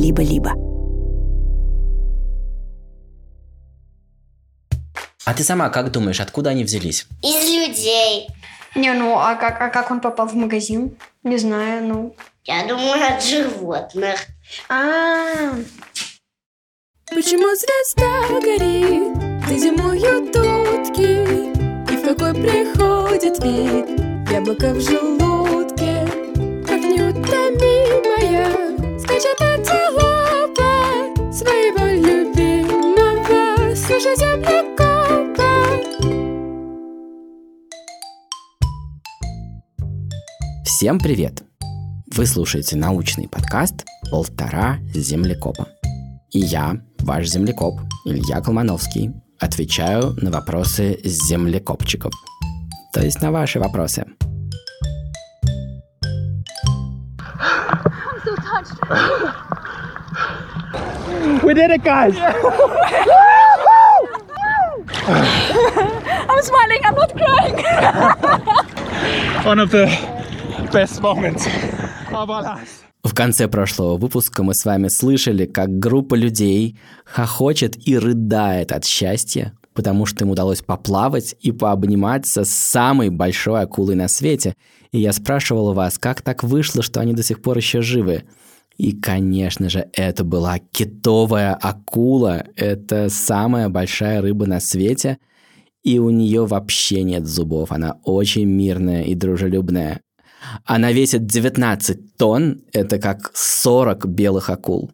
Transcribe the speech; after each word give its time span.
либо-либо. 0.00 0.52
А 5.24 5.34
ты 5.34 5.44
сама 5.44 5.68
как 5.68 5.92
думаешь, 5.92 6.20
откуда 6.20 6.50
они 6.50 6.64
взялись? 6.64 7.06
Из 7.22 7.44
людей. 7.44 8.28
Не, 8.74 8.92
ну 8.94 9.18
а 9.18 9.34
как, 9.34 9.60
а 9.60 9.68
как 9.68 9.90
он 9.90 10.00
попал 10.00 10.26
в 10.26 10.34
магазин? 10.34 10.96
Не 11.22 11.36
знаю, 11.36 11.86
ну. 11.86 12.16
Я 12.44 12.66
думаю, 12.66 13.14
от 13.14 13.22
животных. 13.22 14.26
А, 14.68 15.52
Почему 17.10 17.54
звезда 17.54 18.40
горит, 18.40 19.16
где 19.44 19.58
зимуют 19.58 20.30
утки, 20.36 21.92
И 21.92 21.96
в 21.96 22.02
какой 22.04 22.32
приходит 22.34 23.42
вид 23.44 24.30
яблоко 24.30 24.72
в 24.72 24.80
желудке, 24.80 25.19
Всем 40.80 40.98
привет! 40.98 41.42
Вы 42.16 42.24
слушаете 42.24 42.74
научный 42.74 43.28
подкаст 43.28 43.84
«Полтора 44.10 44.78
землекопа». 44.94 45.68
И 46.30 46.38
я, 46.38 46.74
ваш 47.00 47.26
землекоп, 47.26 47.78
Илья 48.06 48.40
Колмановский, 48.40 49.12
отвечаю 49.38 50.14
на 50.22 50.30
вопросы 50.30 50.98
землекопчиков. 51.04 52.14
То 52.94 53.02
есть 53.02 53.20
на 53.20 53.30
ваши 53.30 53.60
вопросы. 53.60 54.06
We 61.42 61.52
did 61.52 61.72
it, 61.72 61.84
guys! 61.84 62.16
I'm 66.26 66.42
smiling, 66.42 66.80
I'm 66.86 66.94
not 66.94 67.14
crying. 67.14 67.56
One 69.44 69.58
of 69.58 69.70
the 69.72 70.19
best 70.72 71.00
moments 71.00 71.46
of 72.12 72.28
our 72.28 72.42
lives. 72.42 72.84
В 73.02 73.14
конце 73.14 73.48
прошлого 73.48 73.96
выпуска 73.96 74.42
мы 74.42 74.54
с 74.54 74.64
вами 74.64 74.88
слышали, 74.88 75.46
как 75.46 75.78
группа 75.78 76.14
людей 76.14 76.78
хохочет 77.04 77.88
и 77.88 77.98
рыдает 77.98 78.72
от 78.72 78.84
счастья, 78.84 79.54
потому 79.72 80.04
что 80.04 80.24
им 80.24 80.30
удалось 80.30 80.60
поплавать 80.60 81.34
и 81.40 81.50
пообниматься 81.50 82.44
с 82.44 82.50
самой 82.50 83.08
большой 83.08 83.62
акулой 83.62 83.94
на 83.94 84.06
свете. 84.06 84.54
И 84.92 85.00
я 85.00 85.12
спрашивал 85.12 85.72
вас, 85.72 85.98
как 85.98 86.20
так 86.20 86.42
вышло, 86.42 86.82
что 86.82 87.00
они 87.00 87.14
до 87.14 87.22
сих 87.22 87.40
пор 87.40 87.56
еще 87.56 87.80
живы. 87.80 88.24
И, 88.76 88.92
конечно 88.92 89.70
же, 89.70 89.88
это 89.94 90.22
была 90.24 90.58
китовая 90.58 91.54
акула. 91.54 92.44
Это 92.54 93.08
самая 93.08 93.70
большая 93.70 94.20
рыба 94.20 94.46
на 94.46 94.60
свете. 94.60 95.18
И 95.82 95.98
у 95.98 96.10
нее 96.10 96.44
вообще 96.44 97.02
нет 97.02 97.26
зубов. 97.26 97.72
Она 97.72 97.96
очень 98.04 98.44
мирная 98.44 99.04
и 99.04 99.14
дружелюбная. 99.14 100.00
Она 100.64 100.92
весит 100.92 101.26
19 101.26 102.16
тонн, 102.16 102.62
это 102.72 102.98
как 102.98 103.30
40 103.34 104.06
белых 104.06 104.50
акул. 104.50 104.90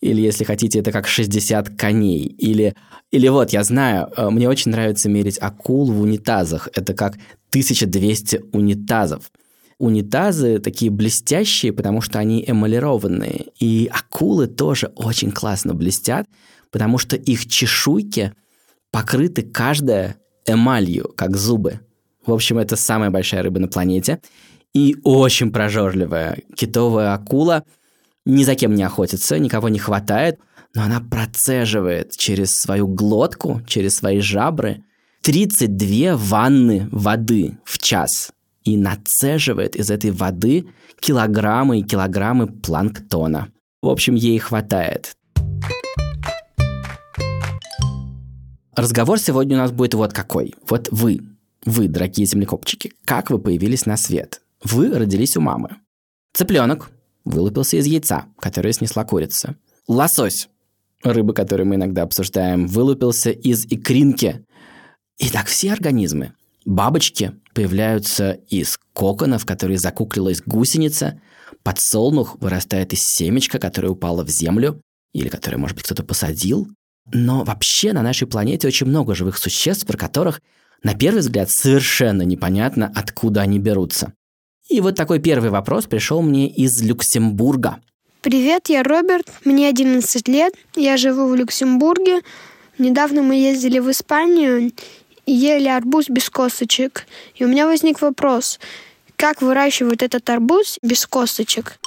Или, 0.00 0.20
если 0.20 0.42
хотите, 0.44 0.80
это 0.80 0.90
как 0.90 1.06
60 1.06 1.70
коней. 1.76 2.24
Или, 2.26 2.74
или 3.12 3.28
вот, 3.28 3.52
я 3.52 3.62
знаю, 3.62 4.08
э, 4.16 4.30
мне 4.30 4.48
очень 4.48 4.72
нравится 4.72 5.08
мерить 5.08 5.38
акул 5.40 5.90
в 5.92 6.00
унитазах. 6.00 6.68
Это 6.74 6.92
как 6.92 7.14
1200 7.50 8.46
унитазов. 8.52 9.30
Унитазы 9.78 10.58
такие 10.58 10.90
блестящие, 10.90 11.72
потому 11.72 12.00
что 12.00 12.18
они 12.18 12.44
эмалированные. 12.46 13.46
И 13.60 13.88
акулы 13.92 14.48
тоже 14.48 14.92
очень 14.96 15.30
классно 15.30 15.72
блестят, 15.72 16.26
потому 16.72 16.98
что 16.98 17.14
их 17.16 17.46
чешуйки 17.48 18.32
покрыты 18.90 19.42
каждая 19.42 20.16
эмалью, 20.46 21.12
как 21.16 21.36
зубы. 21.36 21.80
В 22.26 22.32
общем, 22.32 22.58
это 22.58 22.76
самая 22.76 23.10
большая 23.10 23.42
рыба 23.42 23.60
на 23.60 23.68
планете. 23.68 24.20
И 24.74 24.96
очень 25.04 25.52
прожорливая 25.52 26.38
китовая 26.56 27.12
акула 27.12 27.64
ни 28.24 28.44
за 28.44 28.54
кем 28.54 28.74
не 28.74 28.82
охотится, 28.82 29.38
никого 29.38 29.68
не 29.68 29.78
хватает, 29.78 30.38
но 30.74 30.82
она 30.82 31.00
процеживает 31.00 32.16
через 32.16 32.54
свою 32.54 32.86
глотку, 32.86 33.60
через 33.66 33.96
свои 33.96 34.20
жабры 34.20 34.84
32 35.22 36.16
ванны 36.16 36.88
воды 36.90 37.58
в 37.64 37.78
час 37.78 38.32
и 38.64 38.76
нацеживает 38.76 39.76
из 39.76 39.90
этой 39.90 40.10
воды 40.10 40.66
килограммы 41.00 41.80
и 41.80 41.82
килограммы 41.82 42.46
планктона. 42.46 43.52
В 43.82 43.88
общем, 43.88 44.14
ей 44.14 44.38
хватает. 44.38 45.16
Разговор 48.74 49.18
сегодня 49.18 49.56
у 49.56 49.60
нас 49.60 49.70
будет 49.70 49.94
вот 49.94 50.12
какой. 50.12 50.54
Вот 50.68 50.88
вы, 50.90 51.20
вы, 51.66 51.88
дорогие 51.88 52.26
землекопчики, 52.26 52.92
как 53.04 53.30
вы 53.30 53.38
появились 53.38 53.84
на 53.84 53.96
свет? 53.96 54.41
Вы 54.64 54.96
родились 54.96 55.36
у 55.36 55.40
мамы. 55.40 55.76
Цыпленок 56.32 56.90
вылупился 57.24 57.76
из 57.76 57.86
яйца, 57.86 58.26
которое 58.38 58.72
снесла 58.72 59.04
курица. 59.04 59.56
Лосось, 59.88 60.48
рыба, 61.02 61.34
которую 61.34 61.66
мы 61.66 61.74
иногда 61.74 62.02
обсуждаем, 62.02 62.66
вылупился 62.66 63.30
из 63.30 63.66
икринки. 63.66 64.44
И 65.18 65.28
так 65.28 65.46
все 65.46 65.72
организмы. 65.72 66.32
Бабочки 66.64 67.32
появляются 67.54 68.32
из 68.48 68.78
коконов, 68.92 69.44
которые 69.44 69.78
закуклилась 69.78 70.42
гусеница. 70.44 71.20
Подсолнух 71.64 72.40
вырастает 72.40 72.92
из 72.92 73.00
семечка, 73.00 73.58
которое 73.58 73.88
упало 73.88 74.24
в 74.24 74.30
землю, 74.30 74.80
или 75.12 75.28
которое, 75.28 75.58
может 75.58 75.76
быть, 75.76 75.84
кто-то 75.84 76.04
посадил. 76.04 76.68
Но 77.12 77.44
вообще 77.44 77.92
на 77.92 78.02
нашей 78.02 78.28
планете 78.28 78.68
очень 78.68 78.86
много 78.86 79.14
живых 79.14 79.38
существ, 79.38 79.86
про 79.86 79.96
которых 79.96 80.40
на 80.82 80.94
первый 80.94 81.20
взгляд 81.20 81.50
совершенно 81.50 82.22
непонятно, 82.22 82.90
откуда 82.94 83.42
они 83.42 83.58
берутся. 83.58 84.14
И 84.72 84.80
вот 84.80 84.94
такой 84.94 85.18
первый 85.18 85.50
вопрос 85.50 85.84
пришел 85.84 86.22
мне 86.22 86.48
из 86.48 86.80
Люксембурга. 86.82 87.80
Привет, 88.22 88.70
я 88.70 88.82
Роберт, 88.82 89.30
мне 89.44 89.68
11 89.68 90.26
лет, 90.28 90.54
я 90.76 90.96
живу 90.96 91.28
в 91.28 91.34
Люксембурге. 91.34 92.20
Недавно 92.78 93.20
мы 93.20 93.34
ездили 93.34 93.80
в 93.80 93.90
Испанию 93.90 94.72
и 95.26 95.32
ели 95.32 95.68
арбуз 95.68 96.08
без 96.08 96.30
косточек. 96.30 97.06
И 97.34 97.44
у 97.44 97.48
меня 97.48 97.66
возник 97.66 98.00
вопрос, 98.00 98.58
как 99.16 99.42
выращивают 99.42 100.02
этот 100.02 100.30
арбуз 100.30 100.78
без 100.82 101.04
косточек? 101.04 101.78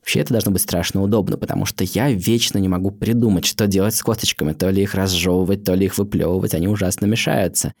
Вообще 0.00 0.20
это 0.20 0.32
должно 0.32 0.52
быть 0.52 0.62
страшно 0.62 1.02
удобно, 1.02 1.36
потому 1.36 1.66
что 1.66 1.84
я 1.84 2.10
вечно 2.10 2.56
не 2.56 2.68
могу 2.68 2.92
придумать, 2.92 3.44
что 3.44 3.66
делать 3.66 3.94
с 3.94 4.02
косточками. 4.02 4.54
То 4.54 4.70
ли 4.70 4.84
их 4.84 4.94
разжевывать, 4.94 5.64
то 5.64 5.74
ли 5.74 5.84
их 5.84 5.98
выплевывать, 5.98 6.54
они 6.54 6.66
ужасно 6.66 7.04
мешаются. 7.04 7.74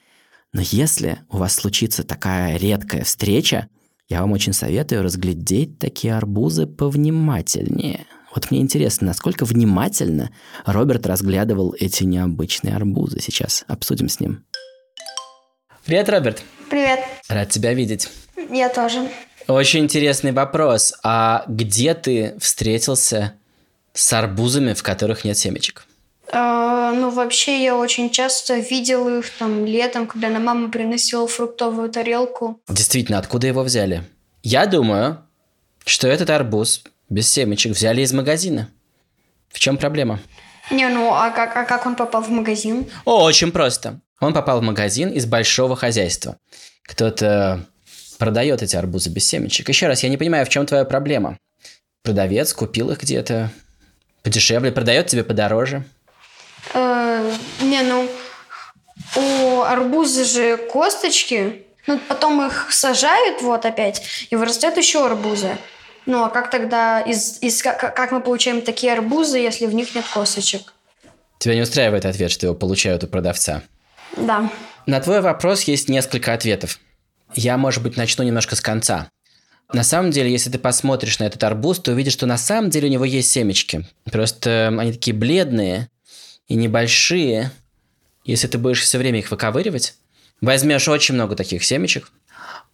Но 0.52 0.62
если 0.62 1.20
у 1.30 1.36
вас 1.36 1.54
случится 1.54 2.02
такая 2.02 2.56
редкая 2.56 3.04
встреча, 3.04 3.68
я 4.08 4.20
вам 4.22 4.32
очень 4.32 4.52
советую 4.52 5.02
разглядеть 5.02 5.78
такие 5.78 6.14
арбузы 6.14 6.66
повнимательнее. 6.66 8.06
Вот 8.34 8.50
мне 8.50 8.60
интересно, 8.60 9.08
насколько 9.08 9.44
внимательно 9.44 10.30
Роберт 10.66 11.06
разглядывал 11.06 11.74
эти 11.78 12.02
необычные 12.04 12.74
арбузы. 12.74 13.20
Сейчас 13.20 13.64
обсудим 13.68 14.08
с 14.08 14.18
ним. 14.18 14.44
Привет, 15.84 16.08
Роберт. 16.08 16.42
Привет, 16.68 17.00
Рад 17.28 17.50
тебя 17.50 17.72
видеть. 17.72 18.08
я 18.50 18.68
тоже. 18.68 19.08
Очень 19.46 19.84
интересный 19.84 20.32
вопрос. 20.32 20.94
А 21.02 21.44
где 21.48 21.94
ты 21.94 22.36
встретился 22.40 23.34
с 23.92 24.12
арбузами, 24.12 24.74
в 24.74 24.82
которых 24.82 25.24
нет 25.24 25.38
семечек? 25.38 25.86
А, 26.32 26.92
ну, 26.92 27.10
вообще, 27.10 27.62
я 27.62 27.76
очень 27.76 28.10
часто 28.10 28.58
видел 28.58 29.08
их 29.18 29.28
там 29.38 29.64
летом, 29.64 30.06
когда 30.06 30.28
на 30.28 30.38
мама 30.38 30.70
приносила 30.70 31.26
фруктовую 31.26 31.90
тарелку. 31.90 32.60
Действительно, 32.68 33.18
откуда 33.18 33.48
его 33.48 33.62
взяли? 33.62 34.04
Я 34.42 34.66
думаю, 34.66 35.18
что 35.84 36.06
этот 36.06 36.30
арбуз 36.30 36.82
без 37.08 37.30
семечек 37.30 37.72
взяли 37.72 38.02
из 38.02 38.12
магазина. 38.12 38.68
В 39.48 39.58
чем 39.58 39.76
проблема? 39.76 40.20
Не, 40.70 40.88
ну, 40.88 41.12
а 41.12 41.30
как, 41.30 41.56
а 41.56 41.64
как 41.64 41.86
он 41.86 41.96
попал 41.96 42.22
в 42.22 42.30
магазин? 42.30 42.86
О, 43.04 43.24
очень 43.24 43.50
просто. 43.50 44.00
Он 44.20 44.32
попал 44.32 44.60
в 44.60 44.62
магазин 44.62 45.10
из 45.10 45.26
большого 45.26 45.74
хозяйства. 45.74 46.36
Кто-то 46.84 47.66
продает 48.18 48.62
эти 48.62 48.76
арбузы 48.76 49.10
без 49.10 49.26
семечек. 49.26 49.68
Еще 49.68 49.88
раз, 49.88 50.02
я 50.04 50.08
не 50.08 50.16
понимаю, 50.16 50.46
в 50.46 50.48
чем 50.48 50.66
твоя 50.66 50.84
проблема. 50.84 51.38
Продавец 52.02 52.52
купил 52.52 52.90
их 52.90 53.00
где-то 53.02 53.50
подешевле, 54.22 54.70
продает 54.70 55.08
тебе 55.08 55.24
подороже. 55.24 55.84
Э, 56.74 57.32
не, 57.60 57.82
ну, 57.82 58.08
у 59.16 59.62
арбуза 59.62 60.24
же 60.24 60.56
косточки, 60.56 61.64
ну, 61.86 61.98
потом 62.08 62.46
их 62.46 62.68
сажают 62.70 63.42
вот 63.42 63.64
опять, 63.64 64.02
и 64.30 64.36
вырастают 64.36 64.76
еще 64.76 65.04
арбузы. 65.04 65.56
Ну, 66.06 66.24
а 66.24 66.30
как 66.30 66.50
тогда, 66.50 67.00
из, 67.00 67.38
из, 67.42 67.62
как, 67.62 67.94
как 67.94 68.10
мы 68.10 68.20
получаем 68.20 68.62
такие 68.62 68.92
арбузы, 68.92 69.38
если 69.38 69.66
в 69.66 69.74
них 69.74 69.94
нет 69.94 70.04
косточек? 70.12 70.72
Тебя 71.38 71.54
не 71.54 71.62
устраивает 71.62 72.04
ответ, 72.04 72.30
что 72.30 72.46
его 72.46 72.54
получают 72.54 73.04
у 73.04 73.06
продавца? 73.06 73.62
Да. 74.16 74.50
На 74.86 75.00
твой 75.00 75.20
вопрос 75.20 75.62
есть 75.64 75.88
несколько 75.88 76.32
ответов. 76.32 76.78
Я, 77.34 77.56
может 77.56 77.82
быть, 77.82 77.96
начну 77.96 78.24
немножко 78.24 78.56
с 78.56 78.60
конца. 78.60 79.08
На 79.72 79.84
самом 79.84 80.10
деле, 80.10 80.32
если 80.32 80.50
ты 80.50 80.58
посмотришь 80.58 81.20
на 81.20 81.24
этот 81.24 81.42
арбуз, 81.44 81.78
то 81.78 81.92
увидишь, 81.92 82.14
что 82.14 82.26
на 82.26 82.38
самом 82.38 82.70
деле 82.70 82.88
у 82.88 82.90
него 82.90 83.04
есть 83.04 83.30
семечки. 83.30 83.86
Просто 84.10 84.74
они 84.76 84.92
такие 84.92 85.14
бледные 85.16 85.88
и 86.50 86.56
небольшие. 86.56 87.52
Если 88.24 88.48
ты 88.48 88.58
будешь 88.58 88.82
все 88.82 88.98
время 88.98 89.20
их 89.20 89.30
выковыривать, 89.30 89.94
возьмешь 90.40 90.88
очень 90.88 91.14
много 91.14 91.36
таких 91.36 91.64
семечек, 91.64 92.10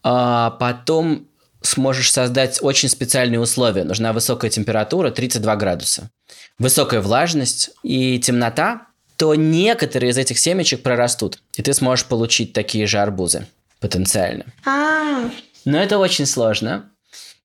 а 0.03 0.51
потом 0.53 1.29
сможешь 1.61 2.11
создать 2.11 2.59
очень 2.63 2.89
специальные 2.89 3.39
условия. 3.39 3.85
Нужна 3.85 4.13
высокая 4.13 4.51
температура, 4.51 5.11
32 5.11 5.57
градуса, 5.57 6.11
высокая 6.59 7.01
влажность 7.03 7.71
и 7.83 8.19
темнота, 8.19 8.87
то 9.17 9.35
некоторые 9.35 10.11
из 10.11 10.19
этих 10.19 10.39
семечек 10.39 10.83
прорастут, 10.83 11.43
и 11.55 11.63
ты 11.63 11.75
сможешь 11.75 12.07
получить 12.07 12.55
такие 12.55 12.87
же 12.87 12.99
арбузы 12.99 13.47
потенциально. 13.79 14.47
А, 14.65 15.31
Но 15.67 15.79
это 15.79 15.99
очень 15.99 16.27
сложно. 16.27 16.91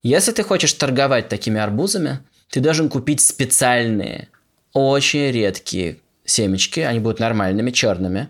Если 0.02 0.32
ты 0.32 0.44
хочешь 0.44 0.74
торговать 0.74 1.28
такими 1.28 1.60
арбузами, 1.60 2.20
ты 2.50 2.62
должен 2.62 2.90
купить 2.90 3.20
специальные, 3.22 4.30
очень 4.74 5.32
редкие 5.32 6.00
семечки. 6.32 6.80
Они 6.80 7.00
будут 7.00 7.20
нормальными, 7.20 7.72
черными. 7.72 8.30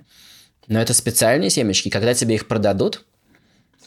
Но 0.68 0.82
это 0.82 0.94
специальные 0.94 1.50
семечки. 1.50 1.90
Когда 1.90 2.14
тебе 2.14 2.36
их 2.36 2.48
продадут, 2.48 3.06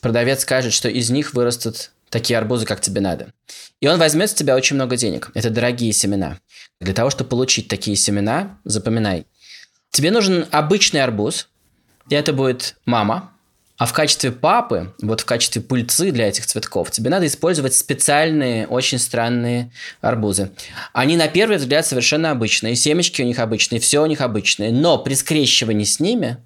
продавец 0.01 0.43
скажет, 0.43 0.73
что 0.73 0.89
из 0.89 1.11
них 1.11 1.35
вырастут 1.35 1.93
такие 2.09 2.39
арбузы, 2.39 2.65
как 2.65 2.81
тебе 2.81 3.01
надо. 3.01 3.33
И 3.81 3.89
он 3.89 3.99
возьмет 3.99 4.31
с 4.31 4.35
тебя 4.35 4.55
очень 4.55 4.77
много 4.77 4.97
денег. 4.97 5.31
Это 5.35 5.51
дорогие 5.51 5.93
семена. 5.93 6.39
Для 6.81 6.95
того, 6.95 7.11
чтобы 7.11 7.31
получить 7.31 7.69
такие 7.69 7.97
семена, 7.97 8.59
запоминай. 8.65 9.27
Тебе 9.91 10.11
нужен 10.11 10.47
обычный 10.51 11.03
арбуз, 11.03 11.49
и 12.09 12.15
это 12.15 12.33
будет 12.33 12.77
мама. 12.85 13.34
А 13.77 13.87
в 13.87 13.93
качестве 13.93 14.31
папы, 14.31 14.95
вот 15.03 15.23
в 15.23 15.25
качестве 15.25 15.61
пыльцы 15.61 16.13
для 16.13 16.29
этих 16.29 16.47
цветков, 16.47 16.93
тебе 16.93 17.11
надо 17.11 17.27
использовать 17.27 17.75
специальные, 17.75 18.69
очень 18.69 19.01
странные 19.01 19.73
арбузы. 20.01 20.53
Они 20.93 21.17
на 21.17 21.27
первый 21.27 21.57
взгляд 21.57 21.85
совершенно 21.85 22.31
обычные, 22.31 22.77
семечки 22.77 23.21
у 23.21 23.25
них 23.25 23.41
обычные, 23.41 23.81
все 23.81 24.01
у 24.01 24.07
них 24.07 24.21
обычные. 24.21 24.71
Но 24.71 24.99
при 24.99 25.15
скрещивании 25.15 25.85
с 25.85 25.99
ними 25.99 26.37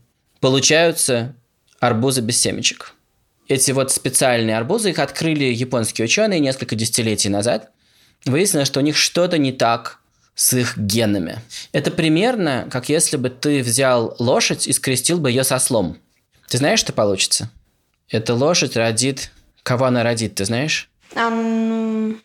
получаются 0.41 1.35
арбузы 1.81 2.23
без 2.23 2.41
семечек. 2.41 2.95
Эти 3.47 3.73
вот 3.73 3.93
специальные 3.93 4.57
арбузы, 4.57 4.91
их 4.91 4.99
открыли 4.99 5.45
японские 5.45 6.07
ученые 6.07 6.41
несколько 6.41 6.77
десятилетий 6.77 7.29
назад. 7.29 7.71
Выяснилось, 8.25 8.69
что 8.69 8.81
у 8.81 8.83
них 8.83 8.97
что-то 8.97 9.37
не 9.37 9.53
так 9.53 10.01
с 10.35 10.55
их 10.55 10.79
генами. 10.79 11.41
Это 11.73 11.91
примерно, 11.91 12.69
как 12.71 12.89
если 12.89 13.17
бы 13.19 13.29
ты 13.29 13.63
взял 13.63 14.17
лошадь 14.19 14.67
и 14.67 14.73
скрестил 14.73 15.19
бы 15.19 15.31
ее 15.31 15.45
со 15.45 15.59
слом. 15.59 15.99
Ты 16.49 16.59
знаешь, 16.59 16.81
что 16.81 16.93
получится? 16.93 17.51
Эта 18.09 18.35
лошадь 18.35 18.77
родит... 18.77 19.31
Кого 19.63 19.85
она 19.85 20.03
родит, 20.03 20.37
ты 20.37 20.47
знаешь? 20.47 20.89
а, 21.15 21.29
ну, 21.29 22.17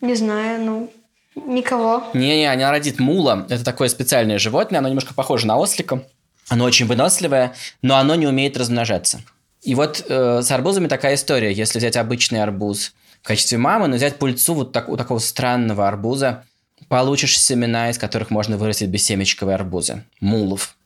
не 0.00 0.14
знаю, 0.14 0.62
ну, 0.62 0.92
никого. 1.34 2.04
Не-не, 2.12 2.52
она 2.52 2.70
родит 2.70 2.98
мула. 2.98 3.46
Это 3.48 3.64
такое 3.64 3.88
специальное 3.88 4.38
животное. 4.38 4.80
Оно 4.80 4.88
немножко 4.88 5.14
похоже 5.14 5.46
на 5.46 5.56
ослика. 5.56 6.04
Оно 6.48 6.64
очень 6.64 6.86
выносливое, 6.86 7.54
но 7.80 7.96
оно 7.96 8.14
не 8.16 8.26
умеет 8.26 8.58
размножаться. 8.58 9.22
И 9.62 9.74
вот 9.74 10.04
э, 10.06 10.42
с 10.42 10.50
арбузами 10.50 10.88
такая 10.88 11.14
история. 11.14 11.52
Если 11.52 11.78
взять 11.78 11.96
обычный 11.96 12.42
арбуз 12.42 12.92
в 13.22 13.26
качестве 13.26 13.56
мамы, 13.56 13.88
но 13.88 13.96
взять 13.96 14.18
пыльцу 14.18 14.52
вот 14.52 14.72
так, 14.72 14.90
у 14.90 14.98
такого 14.98 15.20
странного 15.20 15.88
арбуза, 15.88 16.44
получишь 16.88 17.40
семена, 17.40 17.88
из 17.88 17.96
которых 17.96 18.28
можно 18.28 18.58
вырастить 18.58 18.90
бессемечковые 18.90 19.54
арбузы. 19.54 20.04
Мулов. 20.20 20.76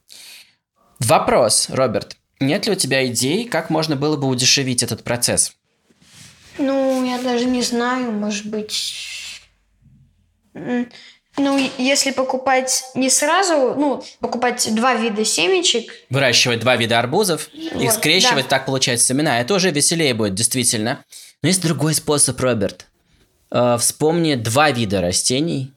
Вопрос, 1.00 1.70
Роберт. 1.70 2.16
Нет 2.40 2.66
ли 2.66 2.72
у 2.72 2.76
тебя 2.76 3.06
идей, 3.06 3.46
как 3.48 3.70
можно 3.70 3.96
было 3.96 4.16
бы 4.16 4.26
удешевить 4.28 4.82
этот 4.82 5.02
процесс? 5.02 5.52
Ну, 6.58 7.04
я 7.04 7.18
даже 7.22 7.44
не 7.46 7.62
знаю, 7.62 8.12
может 8.12 8.46
быть... 8.46 8.94
Ну, 10.54 11.70
если 11.78 12.10
покупать 12.10 12.82
не 12.94 13.08
сразу, 13.10 13.74
ну, 13.78 14.02
покупать 14.18 14.74
два 14.74 14.94
вида 14.96 15.24
семечек, 15.24 15.92
Выращивать 16.10 16.58
два 16.58 16.74
вида 16.74 16.98
арбузов, 16.98 17.48
их 17.54 17.72
Вот, 17.74 17.92
скрещивать, 17.94 18.44
да. 18.44 18.50
так 18.50 18.66
получается 18.66 19.06
семена. 19.06 19.40
Это 19.40 19.54
уже 19.54 19.70
веселее 19.70 20.14
будет, 20.14 20.34
действительно. 20.34 21.04
Но 21.42 21.48
есть 21.48 21.62
другой 21.62 21.94
способ, 21.94 22.40
Роберт. 22.40 22.86
Э, 23.52 23.76
Вспомни 23.78 24.34
два 24.34 24.72
вида 24.72 25.00
растений, 25.00 25.72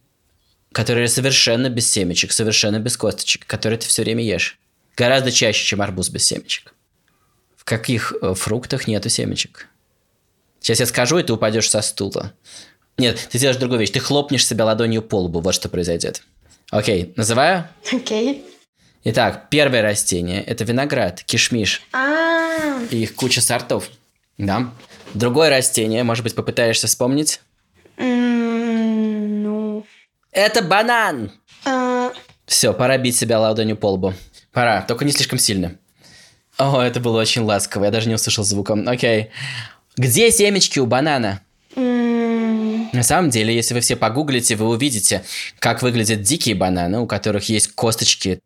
которые 0.72 1.08
совершенно 1.08 1.70
без 1.70 1.92
семечек, 1.92 2.32
совершенно 2.32 2.80
без 2.80 2.98
косточек, 2.98 3.46
которые 3.46 3.78
ты 3.78 3.88
все 3.88 4.02
время 4.02 4.24
ешь. 4.24 4.58
Гораздо 4.98 5.32
чаще, 5.32 5.64
чем 5.66 5.82
арбуз 5.82 6.10
без 6.10 6.26
семечек. 6.26 6.74
В 7.56 7.64
каких 7.64 8.14
э, 8.22 8.34
фруктах 8.34 8.88
нету 8.88 9.10
семечек? 9.10 9.68
Сейчас 10.60 10.80
я 10.80 10.86
скажу, 10.86 11.18
и 11.18 11.24
ты 11.24 11.34
упадешь 11.34 11.70
со 11.70 11.82
стула. 11.82 12.34
Нет, 12.98 13.28
ты 13.32 13.38
сделаешь 13.38 13.58
другую 13.60 13.80
вещь. 13.80 13.92
Ты 13.92 14.00
хлопнешь 14.00 14.46
себя 14.46 14.66
ладонью 14.66 15.02
по 15.02 15.22
лбу. 15.22 15.40
Вот 15.40 15.56
что 15.56 15.70
произойдет. 15.70 16.22
Окей, 16.70 17.14
называю. 17.16 17.68
окей. 17.92 18.46
Итак, 19.04 19.48
первое 19.50 19.82
растение– 19.82 20.44
это 20.46 20.64
виноград, 20.64 21.24
кишмиш. 21.24 21.82
А, 21.92 22.80
И 22.92 22.98
их 23.04 23.16
куча 23.16 23.42
сортов. 23.42 23.90
Да. 24.38 24.72
Другое 25.16 25.50
растение, 25.50 26.04
может 26.04 26.24
быть, 26.24 26.36
попытаешься 26.36 26.86
вспомнить? 26.88 27.42
ну, 27.98 29.86
Это 30.32 30.62
банан! 30.62 31.32
а, 31.66 32.12
Все, 32.46 32.74
пора 32.74 32.98
бить 33.00 33.16
себя 33.18 33.40
ладонью 33.40 33.76
по 33.78 33.88
лбу. 33.94 34.14
Пора, 34.52 34.82
только 34.82 35.06
не 35.06 35.12
слишком 35.12 35.40
сильно. 35.40 35.76
О, 36.58 36.82
это 36.82 37.00
было 37.00 37.20
очень 37.20 37.42
ласково, 37.44 37.86
я 37.86 37.92
даже 37.92 38.10
не 38.10 38.16
услышал 38.16 38.44
звуком. 38.44 38.88
Окей. 38.88 39.30
Где 39.98 40.32
семечки 40.32 40.80
у 40.80 40.86
банана? 40.86 41.42
На 41.76 43.04
самом 43.04 43.30
деле, 43.30 43.56
если 43.56 43.74
вы 43.74 43.80
все 43.80 43.96
погуглите, 43.96 44.56
вы 44.58 44.68
увидите, 44.68 45.24
как 45.60 45.82
выглядят 45.82 46.22
дикие 46.22 46.56
бананы, 46.56 47.00
у 47.00 47.08
которых 47.08 47.48
есть 47.48 47.68
косточки. 47.74 48.40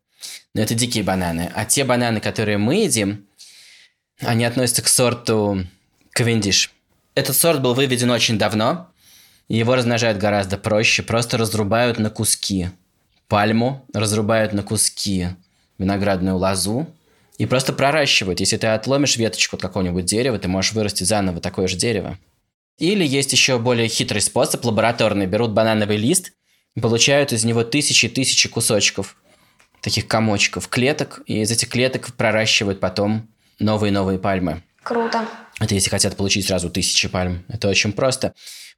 Но 0.53 0.61
это 0.61 0.75
дикие 0.75 1.03
бананы. 1.03 1.51
А 1.55 1.65
те 1.65 1.83
бананы, 1.83 2.19
которые 2.19 2.57
мы 2.57 2.75
едим, 2.75 3.25
они 4.21 4.45
относятся 4.45 4.83
к 4.83 4.87
сорту 4.87 5.65
Кавендиш. 6.11 6.71
Этот 7.15 7.35
сорт 7.35 7.61
был 7.61 7.73
выведен 7.73 8.11
очень 8.11 8.37
давно. 8.37 8.91
Его 9.49 9.75
размножают 9.75 10.19
гораздо 10.19 10.57
проще. 10.57 11.01
Просто 11.01 11.37
разрубают 11.37 11.97
на 11.97 12.09
куски 12.09 12.69
пальму, 13.27 13.85
разрубают 13.93 14.53
на 14.53 14.63
куски 14.63 15.29
виноградную 15.77 16.37
лозу 16.37 16.87
и 17.37 17.45
просто 17.45 17.73
проращивают. 17.73 18.39
Если 18.39 18.57
ты 18.57 18.67
отломишь 18.67 19.17
веточку 19.17 19.55
от 19.55 19.61
какого-нибудь 19.61 20.05
дерева, 20.05 20.39
ты 20.39 20.47
можешь 20.47 20.73
вырастить 20.73 21.07
заново 21.07 21.41
такое 21.41 21.67
же 21.67 21.75
дерево. 21.75 22.17
Или 22.77 23.05
есть 23.05 23.31
еще 23.31 23.57
более 23.57 23.87
хитрый 23.87 24.21
способ, 24.21 24.63
лабораторный. 24.65 25.25
Берут 25.25 25.51
банановый 25.51 25.97
лист 25.97 26.33
получают 26.81 27.31
из 27.31 27.45
него 27.45 27.63
тысячи 27.63 28.07
и 28.07 28.09
тысячи 28.09 28.49
кусочков, 28.49 29.15
таких 29.81 30.07
комочков, 30.07 30.67
клеток, 30.67 31.21
и 31.25 31.41
из 31.41 31.51
этих 31.51 31.69
клеток 31.69 32.13
проращивают 32.15 32.79
потом 32.79 33.29
новые-новые 33.59 34.19
пальмы. 34.19 34.61
круто. 34.83 35.25
Это 35.59 35.73
если 35.73 35.89
хотят 35.89 36.17
получить 36.17 36.47
сразу 36.47 36.69
тысячи 36.69 37.07
пальм. 37.07 37.45
Это 37.47 37.69
очень 37.69 37.93
просто. 37.93 38.33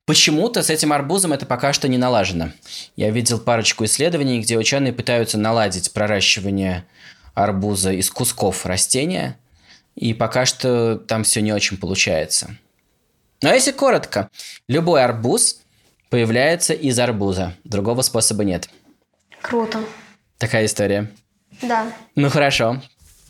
Почему-то 0.08 0.64
с 0.64 0.70
этим 0.70 0.94
арбузом 0.94 1.34
это 1.34 1.46
пока 1.46 1.74
что 1.74 1.90
не 1.90 1.98
налажено. 1.98 2.52
Я 2.96 3.12
видел 3.12 3.40
парочку 3.40 3.84
исследований, 3.84 4.40
где 4.40 4.58
ученые 4.58 4.94
пытаются 4.94 5.38
наладить 5.38 5.92
проращивание 5.92 6.86
арбуза 7.34 7.92
из 7.92 8.10
кусков 8.10 8.66
растения, 8.66 9.38
и 9.96 10.14
пока 10.14 10.46
что 10.46 10.96
там 10.96 11.26
все 11.26 11.42
не 11.42 11.52
очень 11.52 11.76
получается. 11.76 12.56
Но 13.42 13.54
если 13.54 13.74
коротко, 13.74 14.30
любой 14.70 15.04
арбуз 15.04 15.60
появляется 16.10 16.74
из 16.74 16.98
арбуза. 16.98 17.58
Другого 17.66 18.02
способа 18.02 18.46
нет. 18.46 18.70
Круто. 19.42 19.84
Такая 20.38 20.68
история. 20.68 21.12
Да. 21.62 21.92
Ну 22.16 22.30
хорошо. 22.30 22.82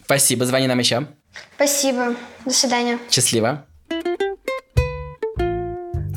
Спасибо, 0.05 0.45
звони 0.45 0.67
нам 0.67 0.77
еще. 0.77 1.07
Спасибо. 1.55 2.15
До 2.45 2.53
свидания. 2.53 2.99
Счастливо. 3.09 3.65